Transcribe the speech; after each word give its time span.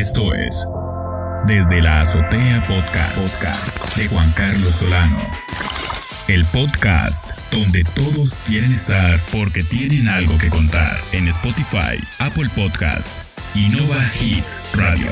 Esto 0.00 0.32
es 0.32 0.66
Desde 1.46 1.82
la 1.82 2.00
Azotea 2.00 2.66
Podcast, 2.66 3.96
de 3.98 4.08
Juan 4.08 4.32
Carlos 4.32 4.72
Solano. 4.72 5.18
El 6.26 6.42
podcast 6.46 7.32
donde 7.50 7.84
todos 7.84 8.38
quieren 8.46 8.70
estar 8.70 9.20
porque 9.30 9.62
tienen 9.62 10.08
algo 10.08 10.38
que 10.38 10.48
contar 10.48 10.96
en 11.12 11.28
Spotify, 11.28 12.02
Apple 12.18 12.48
Podcast 12.56 13.24
y 13.54 13.68
Nova 13.68 14.00
Hits 14.18 14.62
Radio. 14.72 15.10